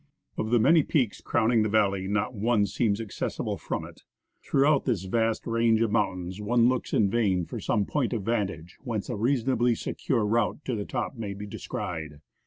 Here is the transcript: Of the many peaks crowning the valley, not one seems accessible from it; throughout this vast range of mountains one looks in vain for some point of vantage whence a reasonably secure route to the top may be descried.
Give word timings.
Of 0.35 0.49
the 0.49 0.57
many 0.57 0.81
peaks 0.81 1.21
crowning 1.21 1.61
the 1.61 1.69
valley, 1.69 2.07
not 2.07 2.33
one 2.33 2.65
seems 2.65 2.99
accessible 2.99 3.59
from 3.59 3.85
it; 3.85 4.01
throughout 4.41 4.85
this 4.85 5.03
vast 5.03 5.45
range 5.45 5.79
of 5.83 5.91
mountains 5.91 6.41
one 6.41 6.67
looks 6.67 6.91
in 6.91 7.07
vain 7.07 7.45
for 7.45 7.59
some 7.59 7.85
point 7.85 8.11
of 8.11 8.23
vantage 8.23 8.79
whence 8.83 9.09
a 9.11 9.15
reasonably 9.15 9.75
secure 9.75 10.25
route 10.25 10.65
to 10.65 10.73
the 10.75 10.85
top 10.85 11.17
may 11.17 11.35
be 11.35 11.45
descried. 11.45 12.19